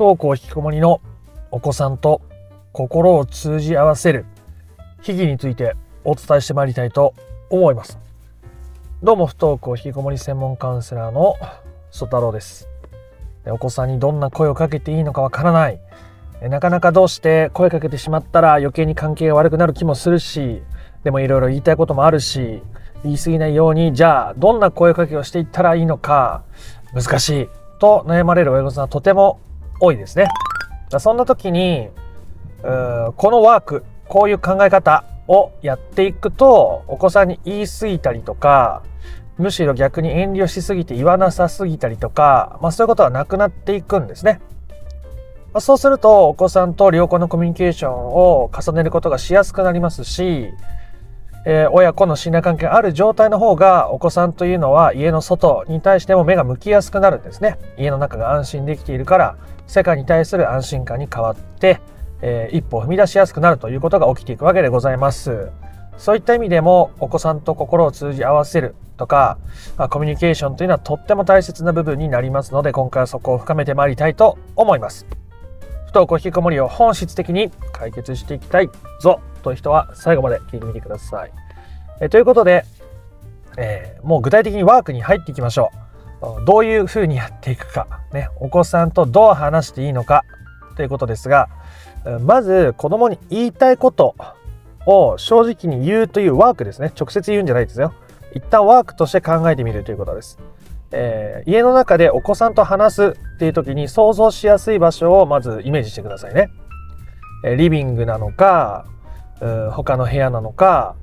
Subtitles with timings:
[0.00, 1.02] 登校引きこもりの
[1.50, 2.22] お子さんと
[2.72, 4.24] 心を通じ合わせる
[5.02, 7.12] 秘技についてお伝えしてまいりたいと
[7.50, 7.98] 思います。
[9.02, 11.36] どうも不登校引きこもり専門カウンセラーの
[11.90, 12.66] 曽太郎です。
[13.44, 15.78] お子さんにどんな声をかけていいのかわからない。
[16.48, 20.62] なかなかどうして声かけてしまったら余計に関係が悪くなる気もするし、
[21.04, 22.62] でもいろいろ言いたいこともあるし、
[23.04, 26.44] 言い過ぎないように、じゃあどんな声かけをしていったらいいのか、
[26.94, 27.48] 難しい
[27.78, 29.40] と悩まれる親御さんはとても
[29.80, 30.28] 多いですね。
[30.98, 31.88] そんな時に、
[32.62, 38.82] このワーク、こういう考え方をやっていくと、お子さんに言い過ぎたりとか、
[39.38, 44.40] むしろ逆に遠慮しすぎて言わなさすぎたりとか、まあ、そういうことはなくなっていくんですね。
[45.52, 50.50] まあ、そうすると、お子さんと良好なコミュニケーションを重ねることがしやすくなりますし、
[51.46, 57.58] えー、親子の信頼関係がある状態の方がお子さんというのは家の外に対しても目が向きやすくなるんですね。
[57.78, 61.80] 家の中が安心できているから世界に対する安心感に変わって、
[62.20, 65.50] えー、一歩を踏み出しやすくなるということが起きていくわけでございます。
[65.96, 69.38] そういった意味でもお子さんと心を通じ合わせるとか、
[69.76, 75.06] まあ、コミュニケーションというのはとっても大切な部分になりますので今回はそこを深めてまいりたいと思います。
[75.86, 78.68] 不登校引きこもりを本質的に解決していきたい
[79.00, 79.20] ぞ。
[79.40, 81.32] という人は最後まで聞いてみてください。
[82.00, 82.64] えということで、
[83.56, 85.70] えー、もう具体的にワークに入っていきましょ
[86.22, 86.44] う。
[86.44, 90.24] どういうふうにやっていくか、ね、お子さんとどう話していいのか
[90.76, 91.48] ということですが、
[92.24, 94.14] まず子供に言いたいこと
[94.86, 96.92] を正直に言うというワークですね。
[96.98, 97.92] 直接言うんじゃないですよ。
[98.34, 100.38] 一旦ワークとして考えてみるということです。
[100.92, 103.04] えー、家の中でお子さんと話す
[103.36, 106.50] っていう時に想像しやすい場所をまずイメージしてくださいね。
[107.44, 108.84] えリビングなのか、
[109.72, 110.94] 他の部屋なのか、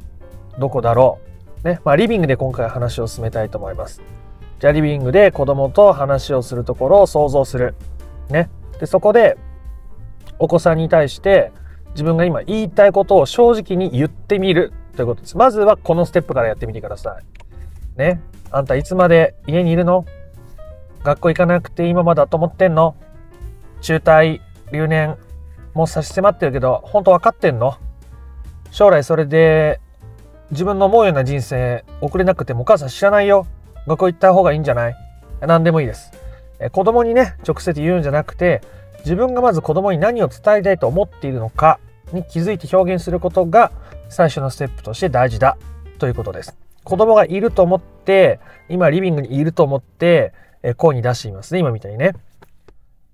[0.60, 1.20] どこだろ
[1.64, 1.68] う。
[1.68, 1.80] ね。
[1.84, 4.02] まあ、リビングで今回話を進めたいと思います。
[4.60, 7.76] じゃあ、リビングで子供と話をするところを想像する。
[8.30, 8.50] ね。
[8.80, 9.38] で、そこで、
[10.40, 11.52] お子さんに対して、
[11.92, 15.36] 自分が今言いたいことを正直に言ってみるということです。
[15.36, 18.00] まずはこのステップからやってみてください。
[18.00, 18.22] ね。
[18.52, 20.06] あんたいつまで家にいるの？
[21.04, 22.96] 学校行かなくて今まだと思ってんの？
[23.82, 25.18] 中退、留年、
[25.74, 27.78] もう差し迫ってるけど、本当分かってんの？
[28.72, 29.80] 将来それで
[30.52, 33.48] 自分の思うような人生送れなくてもお母さん知らないよ。
[33.88, 34.96] 学校行った方がいいんじゃない？
[35.42, 36.12] 何でもいいです。
[36.72, 38.62] 子供にね、直接言うんじゃなくて、
[39.00, 41.80] 自分がまず子供に何を伝えたいと思っているのか
[42.12, 43.72] に気づいて表現することが
[44.10, 45.58] 最初のステップとして大事だ
[46.00, 46.58] ということです。
[46.84, 48.40] 子供がいると思って、
[48.70, 50.34] 今リビングにいると思って、
[50.78, 52.14] 声に出していますね、今みたいにね。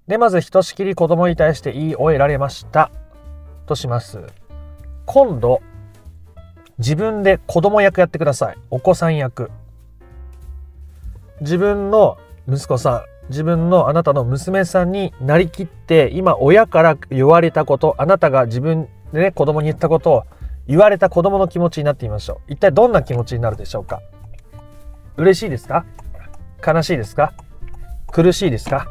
[0.07, 2.91] で、まずひとしきり子供に対して言い終えられました
[3.65, 4.21] とします。
[5.05, 5.61] 今度、
[6.79, 8.57] 自分で子供役やってください。
[8.69, 9.51] お子さん役。
[11.41, 20.23] 自分の息子さん、自分のあなたの娘さんになりきって、今親から言われたこと、あなたが自分でね、子供に言ったことを
[20.67, 22.53] 言われた子供の気持ちになってみましょう。
[22.53, 24.01] 一体どんな気持ちになるでしょうか？
[25.17, 25.85] 嬉しいですか？
[26.65, 27.33] 悲しいですか？
[28.11, 28.87] 苦しいですか？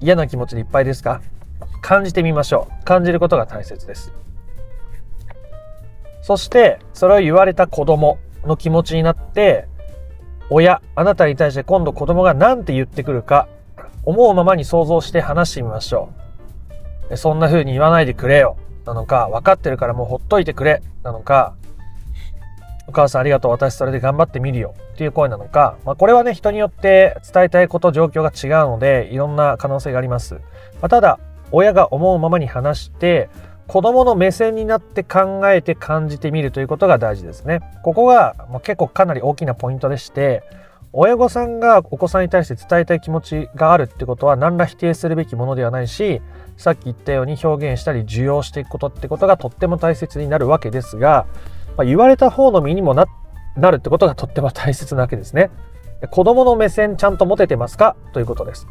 [0.00, 1.20] 嫌な気持ちでいっぱいですか？
[1.82, 2.84] 感じてみましょう。
[2.84, 4.12] 感じることが大切です。
[6.24, 9.68] そして、それを言われた子供の気持ちになって、
[10.48, 13.46] 親、あなたに対して今度子供が何て言ってくるか、
[14.04, 16.08] 思うままに想像して話してみましょ
[17.10, 17.18] う。
[17.18, 21.52] そんな風に言わないでくれよ、なのか、分かってるからもうほっといてくれ、なのか、
[22.86, 30.36] お母さんありがとう、私それで頑張ってみるよ、っていう声なのか、まあ、これはね、人によって伝えたいこと、状況が違うので、いろんな可能性があります。
[30.36, 30.40] ま
[30.82, 31.18] あ、ただ、
[31.52, 33.28] 親が思うままに話して、
[33.66, 37.60] 子供の目線になって考えて感じてみるということが大事ですね。
[37.82, 40.42] ここが結構かなり大きなポイントでして、
[40.92, 46.22] 親御さんがお子さんに対して伝えたい気持ちがあるってことは何ら否定するべきものではないし、
[46.56, 51.26] さっき言ったように表現したり受容していくことってことがとっても大切になるわけですが、
[51.76, 53.06] まあ、言われた方の身にもな
[53.56, 55.50] なるってことがとっても大切なわけですね。
[56.10, 57.96] 子供の目線ちゃんと持ててますか？
[58.12, 58.68] ということです。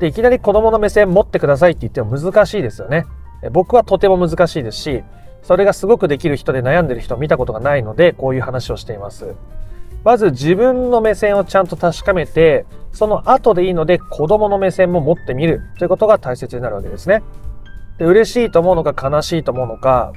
[0.00, 3.04] で、いきなり子供の目線持ってくださいって言っても難しいですよね。
[3.52, 5.04] 僕はとても難しいですし、
[5.42, 9.34] それがすごくできる人で悩んでる人を見たことがないので、こういう話をしています。
[10.04, 17.22] まず自分の目線をちゃんと確かめて、その後でいいので子供の目線も持ってみるということが大切になるわけですね。
[17.98, 20.12] で嬉しいと思うのか悲しいと思うのか、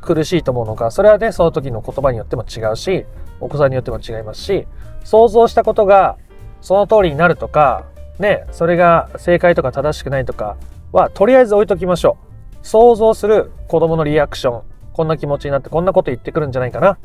[0.00, 3.04] 苦しいと思うのか、それはね、その時の言葉によっても違うし、
[3.40, 4.66] お子さんによっても違いますし、
[5.02, 6.16] 想像したことが
[6.60, 7.84] その通りになるとか、
[8.18, 10.56] ね、それが正解とか正しくないとか
[10.94, 12.16] は、とりあえず置いときましょ
[12.62, 12.66] う。
[12.66, 14.62] 想像する子供のリアクション、
[14.92, 16.98] こんな気持ちになってこんなこと言ってくるんじゃないかな、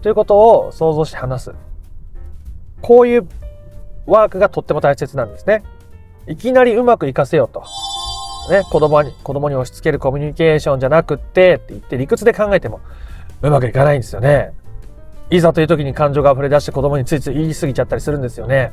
[0.00, 1.54] ということを想像して話す。
[2.80, 3.28] こういう
[4.06, 5.64] ワークがとっても大切なんですね。
[6.28, 7.64] いきなりうまくいかせようと。
[8.48, 12.80] ね、子供に、子供に押し付けるコミュニケーションじゃなくってって言って理屈で考えても
[13.42, 14.52] うまくいかないんですよね。
[15.30, 18.72] いざという時に感情が溢れ出して子供についつい言い過ぎちゃったりするんですよね。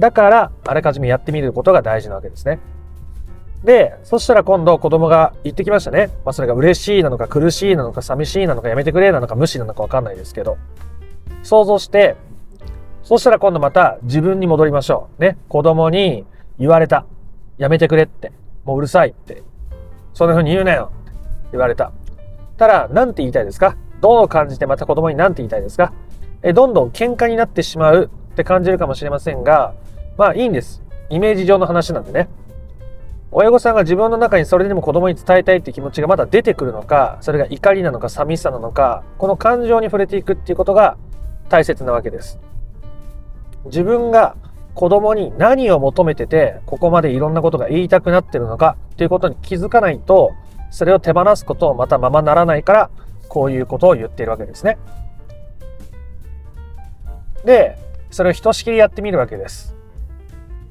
[0.00, 2.58] だから、あらかじめやってみることが大事なわけですね。
[3.64, 6.10] で、そしたら今度子供が言ってきましたね。
[6.24, 10.58] まあそれが嬉しいなのか苦しいなのか寂しいなのかやめてくれなのか無視なのかわかんないですけど。
[11.42, 12.16] 想像して、
[13.02, 15.22] そしたら今度また自分に戻りましょう。
[15.22, 15.38] ね。
[15.48, 16.24] 子供に
[16.58, 17.06] 言われた。
[17.56, 18.32] やめてくれって。
[18.64, 19.42] もううるさいって。
[20.14, 21.12] そんな風に言うなよって
[21.52, 21.92] 言われた。
[22.56, 23.76] たら、なんて言いたいですか？
[24.00, 25.92] どう感じてまた子供に何て言いたいですか？
[26.42, 29.74] え、どんどん喧嘩になってしまうって感じるかもしれませんが、
[30.16, 30.82] まあいいんです。
[31.10, 32.28] イメージ上の話なんでね。
[33.30, 40.96] 親御さんが自分の中にそれでも子供に伝えたいっていう気持ちがまだ出てくるのか、それが怒りなのか寂しさなのか、この感情に触れていくっていうことが
[41.48, 42.40] 大切なわけです。
[43.66, 44.36] 自分が
[44.74, 50.32] 子供に何を求めてて、ここまでいろんなことが言いたくなってるのかっていうことに気づかないと、
[50.70, 52.90] それを手放すことをまたままならないから、
[53.28, 54.78] こういうことを言っているわけですね。
[57.44, 57.78] で、
[58.10, 59.77] それをひとしきりやってみるわけです。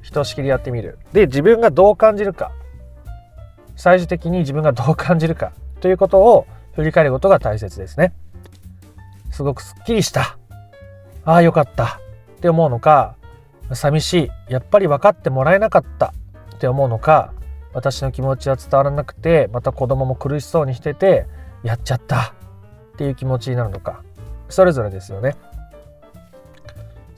[0.08, 0.98] ひとしきりやってみる。
[1.12, 2.50] で、自分がどう感じるか。
[3.76, 5.52] 最終的に自分がどう感じるか
[5.82, 8.14] ということを振り返ることが大切ですね。
[9.30, 10.38] すごくすっきりした。
[11.26, 12.00] ああ、よかった。
[12.38, 13.16] って思うのか、
[13.74, 14.14] 寂し
[14.48, 14.52] い。
[14.52, 16.14] やっぱり分かってもらえなかった
[16.54, 17.34] って思うのか、
[17.74, 21.26] 私の気持ちは伝わらなくて、また子供も苦しそうにしてて、
[21.62, 22.32] やっちゃった
[22.94, 24.02] っていう気持ちになるのか。
[24.48, 25.36] それぞれですよね。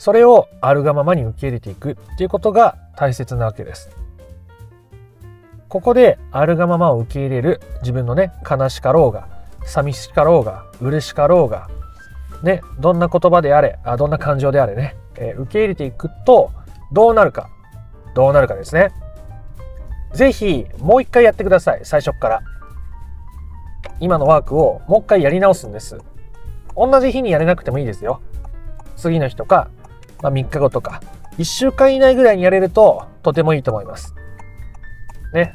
[0.00, 3.90] それをあるがままに受け入れていくっていうことが大切なわけです。
[5.68, 9.28] ここであるがままを受け入れる自分のね、悲しかろうが、
[9.66, 11.68] 寂しかろうが、嬉しかろうが、
[12.42, 16.50] ね、どんな言葉であれ、あどんな感情であれね、えー、受け入れていくと、
[16.92, 17.50] どうなるか。
[18.14, 18.92] どうなるかですね。
[20.14, 21.80] ぜひ、もう一回やってください。
[21.82, 22.42] 最初から。
[24.00, 25.98] 今のワークをもう一回やり直すんです。
[26.74, 28.22] 同じ日にやれなくてもいいですよ。
[28.96, 29.68] 次の日とか、
[30.22, 31.00] まあ、3日後とか、
[31.38, 34.14] 1週間以内ぐらいにやれると、とてもいいと思います。
[35.32, 35.52] ね。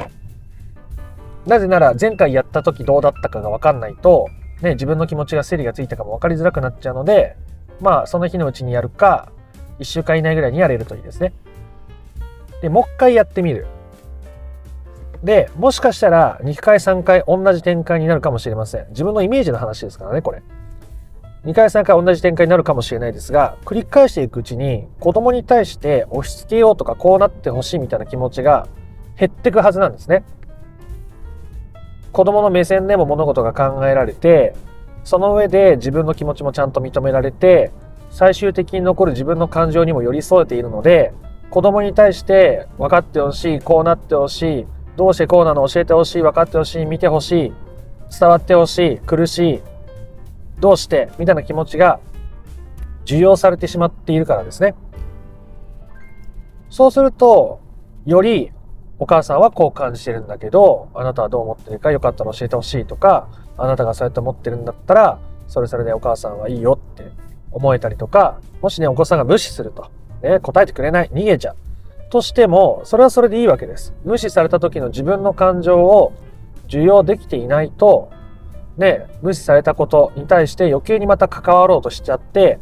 [1.45, 4.27] なぜなら、前回やった時どうだったかがわかんないと、
[4.61, 7.35] ね、自分の気持ちが整理がついたかも分かりづらくなっちゃうので、
[7.81, 9.31] まあ、その日のうちにやるか、
[9.79, 11.33] 1週間以内ぐらいにやれるといいですね。
[12.61, 13.67] で、もう一回やってみる。
[15.23, 18.87] で、もしかしたら2回3回同じ展開になるかもしれません。
[18.89, 20.41] 自分のイメージの話ですからね、これ。
[21.45, 28.67] 2回3回同じ展開になるかもしれないですが、繰り返していくうちに子供に対して押し付けようとかこうなってほしいみたいな気持ちが
[29.17, 30.23] 減ってくはずなんですね。
[32.11, 34.55] 子供の目線でも物事が考えられて、
[35.03, 37.71] その上で自分の気持ちもちゃんと認められて、
[38.09, 41.13] 最終的に残る自分の感情にも寄り添えているので、
[41.51, 44.65] 子供に対して分かってほしい、こうなってほしい、
[44.95, 47.53] どうしてこうなの教えてほしい、分かってほしい、見てほしい、
[48.17, 49.61] 伝わってほしい、苦しい、
[50.59, 51.99] どうしてみたいな気持ちが
[53.03, 54.75] 受容されてしまっているからですね。
[56.69, 57.61] そうすると、
[58.05, 58.51] より
[58.99, 67.11] お母さんはこう感じてるんだけど、あなたはどう思ってるかよかったら教えてほしいとか、あなたがそうやって思ってるんだったら、それそれでお母さんはいいよって
[67.51, 69.89] 思えたりとか、もしね、お子さんが無視すると、
[70.23, 71.55] ね、答えてくれない、逃げちゃう。
[72.09, 73.93] としても、それはそれでいいわけです。
[74.03, 76.13] 無視された時の自分の感情を
[76.67, 78.09] 受容できていないと、
[78.77, 82.59] ね、無視されたことに対して余計にまた関わろうとしちゃって、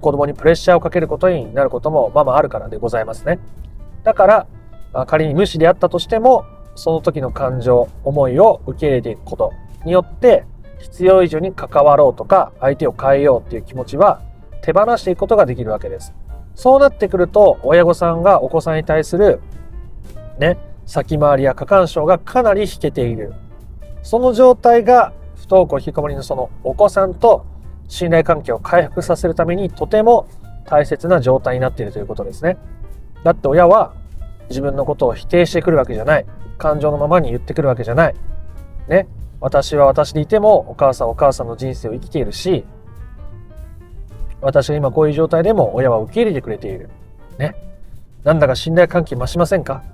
[0.00, 3.38] 子供にプレッシャーをかけることになることもまあまああるからでございますね。
[4.04, 4.46] だから、
[5.06, 6.44] 仮に無視であったとしても、
[6.74, 9.52] その時の感情、思いを受け入れていくこと
[9.84, 10.44] によって、
[10.78, 14.20] 必要以上に関わろうとか、相手を変えようっていう気持ちは
[14.62, 16.14] 手放していくことができるわけです。
[16.54, 19.40] そうなってくると、親御さんがお子さんに対する、
[20.38, 23.34] ね、先回りや過干渉がかなり引けている。
[24.02, 25.12] その状態が、
[25.46, 27.46] 不登校引きこもりのそのお子さんと
[27.88, 30.28] 信頼関係を回復させるためにとても
[30.64, 32.56] 大切な状態になっているということですね。
[33.22, 33.94] だって親は
[34.48, 36.26] 自分のことを否定してくるわけじゃない。
[36.58, 38.14] 感情のままに言ってくるわけじゃない。
[38.88, 39.06] ね。
[39.40, 42.64] 私は私でいてもお母さんお母さんの人生を生きているし、
[44.40, 46.90] 私が今こういう状態でも親は受け入れてくれている。
[47.38, 47.54] ね。
[48.24, 49.84] なんだか信頼関係増しませんか？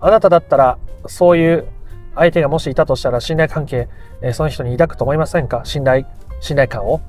[0.00, 1.66] あなただったら、そういう
[2.14, 3.88] 相手がもしいたとしたら信頼関係、
[4.22, 5.62] え、その人に抱くと思いませんか？
[5.64, 6.06] 信頼、
[6.40, 7.00] 信頼感を？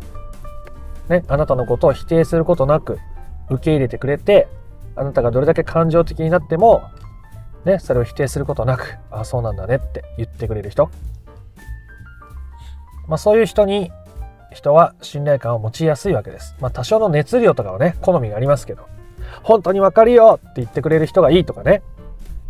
[1.10, 1.24] ね。
[1.28, 2.98] あなたのことを否定することなく
[3.50, 4.48] 受け入れてくれて、
[4.96, 6.84] あなたがどれだけ感情的になっても、
[7.66, 10.90] ね、それを否定することなく、ああ、そうなんだねって言ってくれる人。
[13.08, 13.92] まあそういう人に
[14.52, 16.56] 人は信頼感を持ちやすいわけです。
[16.60, 18.88] まあ多少の熱量とかはね、好みがありますけど、
[19.44, 21.84] 本当にわかるよって言ってくれる人がいいとかね、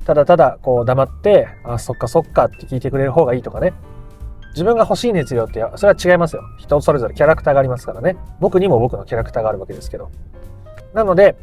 [0.05, 3.73] ただただこう黙ってあそっかそっかって聞いてくれる方がいいとかね。
[4.51, 6.43] 自分が欲しい熱量ってそれは違いますよ。
[6.57, 8.15] 人それぞれキャラクターがありますからね。
[8.39, 10.11] 僕にも僕のキャラクターがあるわけですけど。
[10.93, 11.35] なので、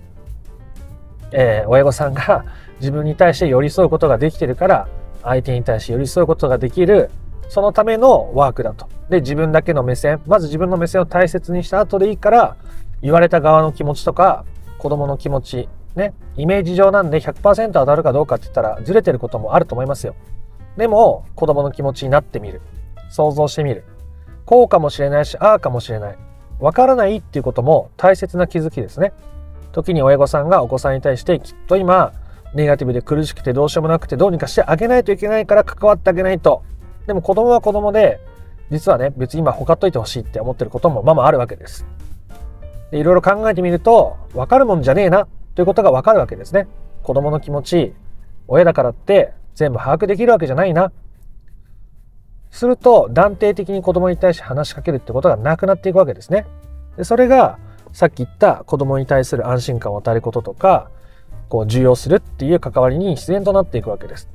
[1.33, 2.45] えー、親御さんが
[2.81, 4.89] 自分に対して寄り添うことができてるから
[5.23, 7.11] 相手に対して寄り添うことができる
[7.49, 8.89] そのためのワークだと。
[9.11, 12.57] で、自分だけの目線、まず自分の目線を大切にした後でいいから、
[13.03, 14.47] 言われた側の気持ちとか、
[14.79, 20.15] 子供の気持ち、ね、イメージ上なんで100%当たるかどうかって言ったらずれてることもあると思いますよ。
[20.77, 22.61] でも、子供の気持ちになってみる。
[23.11, 23.85] 想像してみる。
[24.47, 26.17] こうかもしれないし、ああかもしれない。
[26.61, 29.13] わからないっていうことも大切な気づきですね。
[29.73, 32.13] 時に親御さんがお子さんに対してきっと今、
[32.55, 36.63] ネガティブで苦しくてどうしようもなくてどうにかしてあげないといけないから関わってあげないと
[37.07, 38.21] でも子供は子供で、
[38.71, 41.85] 実はね、別に今ほかっといてほしいって思ってることもまあまああるわけです。
[42.91, 46.67] でいろいろ考えてみると、わかるもんじゃねえなということがわかるわけですね。
[47.03, 47.95] 子供の気持ち、
[48.49, 50.93] 親だからって全部把握できるわけじゃないな。
[52.51, 56.47] すると断定的に子供に対して話しかけるってことがなくなっていくわけですね。
[56.97, 57.59] でそれが
[57.93, 60.91] さっき言った子供に対する安心感を与えることとか、
[61.49, 64.29] こう重要するっていう関わりに自然となっていくわけです。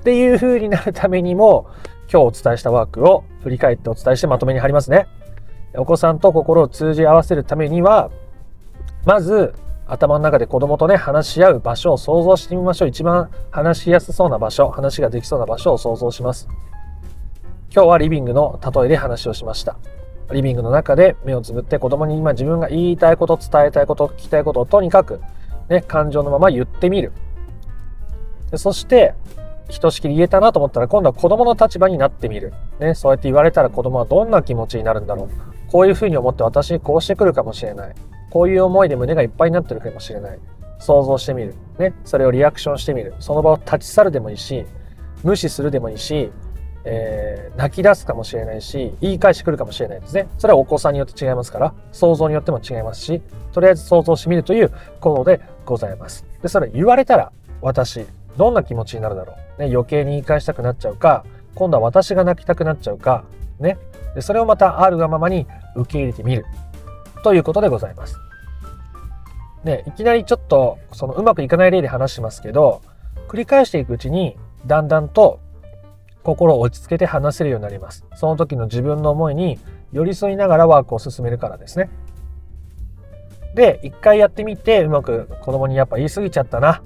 [0.00, 1.66] っていう風になるためにも、
[2.12, 5.06] 今日お伝えしたワークを振り返ってお伝えしてまとめに貼りますね。
[5.74, 8.10] お子さんと心を通じ合わせるためには、
[9.06, 9.54] まず
[9.92, 12.88] 頭の中で子供とね、話し合う場所を想像してみましょう。
[12.88, 16.48] 一番話しやすそうな場所、話ができそうな場所を想像します。
[17.74, 19.76] 今日はリビングの例えで話をしました。
[20.32, 25.20] リビングの中で目をつぶって子供に今自分が言いたいこと、伝えたいこと、聞きたいことをとにかく
[25.68, 27.12] ね、感情のまま言ってみる。
[28.50, 29.14] でそして、
[29.68, 32.54] ひとしきり言えたなと思ったら今度は子供の立場になってみる。
[32.80, 35.70] ね、そうやって言われたら子供はどんな気持ちになるんだろう。
[35.70, 37.94] こういうふうに思って私にこうしてくるかもしれない。
[38.32, 40.38] こういう思いで胸がいっぱいになってるかもしれない。
[40.78, 41.54] 想像してみる。
[41.78, 43.14] ね、それをリアクションしてみる。
[43.20, 44.64] その場を立ち去るでもいいし、
[45.22, 46.32] 無視するでもいいし、
[46.84, 50.28] えー、泣き出すかもしれないし、言い返してくるかもしれないですね。
[50.38, 53.20] それはお子さんによって違いますから、想像によっても違いますし、
[53.52, 56.24] とりあえず想像してみるという行動でございます。
[56.40, 58.06] で、それ言われたら、私、
[58.38, 59.60] どんな気持ちになるだろう。
[59.60, 63.24] ね、余計に言い返したくなっちゃうか、今度は私が泣きたくなっちゃうか、
[63.60, 63.76] ね。
[64.14, 65.46] でそれをまたあるがままに
[65.76, 66.46] 受け入れてみる。
[67.22, 68.18] ということでございます。
[69.64, 72.82] ね、いきなりちょっと、そのうまくいかない例で話しますけど、
[73.28, 74.36] 繰り返していくうちに、
[74.66, 75.40] だんだんと
[76.22, 78.04] 心を落ち着けて話せるようになります。
[78.14, 79.58] その時の自分の思いに
[79.92, 81.90] 寄り添いながらワークを進めるからですね。
[83.54, 86.82] で、一回やってみて、うまく子供にやっぱ言い過ぎちゃったな。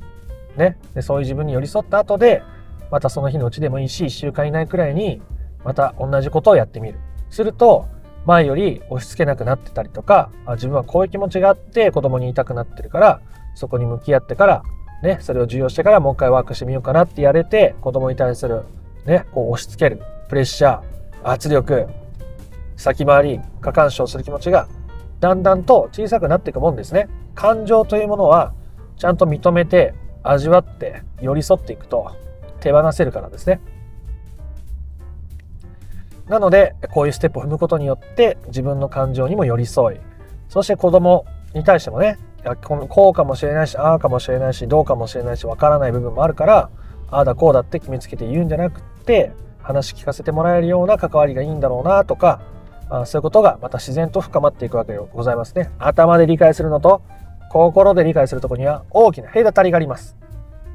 [0.57, 2.43] ね、でそういう自分に寄り添った後で
[2.91, 5.21] またその日のうちでもいいし1週間以内くらいに
[5.65, 6.99] また同じことをやってみる
[7.31, 7.89] すると
[8.27, 13.21] 前より押し付けなくなってたりとかあ自分はこういう気持ちがあって子供に言いたくなってるから
[13.55, 14.63] そこに向き合ってから
[15.03, 18.65] ねそれを受容してからもう一回ワークしてみようかなってやれて子供に対する
[19.07, 20.83] ねこう押し付けるプレッシャー
[21.23, 21.87] 圧力
[22.77, 24.69] 先回り過干渉する気持ちが
[25.21, 28.53] だんだんと小さくなっていくもんですね感情というものは
[28.99, 32.13] ちゃんと認めて味わって寄り添っていくと
[32.61, 33.61] 手放せるからですね。
[36.29, 39.99] なのでこういうステップを踏むことによって自分の感情にも寄り添い
[40.49, 42.19] そして子供に対してもね
[42.89, 46.71] こうかもしれないしああかもしれないしどうかもしれないしわからない部分もあるから
[47.11, 52.41] ああだこうだって決めつけて言うんじゃなくて話聞かせてもらえるような関わりがいいんだろうなとか
[53.05, 55.71] そういうことがまた自然と深まっていくわけでございますね。
[55.79, 57.03] 頭で理解するのと
[57.51, 60.17] 心で理解するとこには大きな隔たりがあります。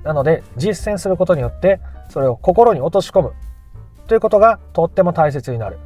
[0.03, 1.79] なので実践することによって
[2.09, 3.33] それを心に落とし込む
[4.07, 5.77] ということがとっても大切になる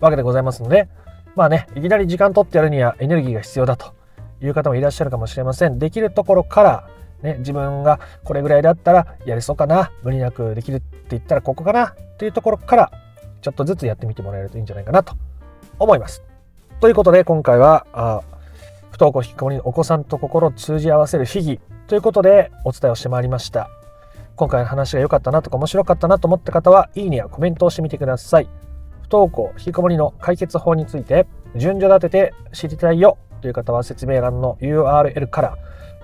[0.00, 0.88] わけでございますので
[1.36, 3.94] まあねいきなり時間取ってやるにはエネルギーが必要だと
[4.40, 6.88] いう方もいらっしゃるかもしれませんできるところから
[7.22, 12.92] ね、自分がこれぐらいだったらやれそうかな無理なくできるって言ったらここかなというところから
[13.42, 15.16] ちょっとずつやってみてもらえるといいんじゃないかなと
[15.78, 16.22] 思います。
[16.80, 18.22] ということで今回はあ
[18.90, 23.68] 不登校引きこもりのお子さんと心を通じ合わせる秘技ということでお伝えをしてまいりました。
[24.38, 28.48] 今回の話が良かったなとか面白かったなと思った方は、いいねやコメントをしてみてください。
[29.02, 31.26] 不登校、引きこもりの解決法について、
[31.56, 35.56] 順序立てて知りたいよという方は説明欄の URL から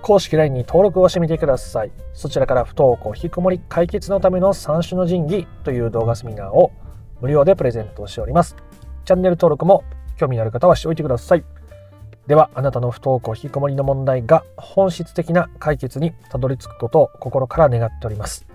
[0.02, 1.92] 公式 LINE に登録をしてみてください。
[2.12, 6.72] そちらから不登校、引きこもり解決のための三種の神器という動画セミナーを
[7.20, 8.56] 無料でプレゼントしております。
[9.04, 9.84] チャンネル登録も
[10.16, 11.44] 興味のある方はしておいてください。
[12.26, 18.46] ではあなたの不登校引きこもりの問題が本質的な解決にたどり着くことを心から願っております。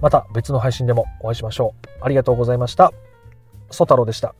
[0.00, 1.88] また別の配信でもお会いしましょう。
[2.00, 2.92] ありがとうございました。
[3.70, 4.34] ソ太郎でした。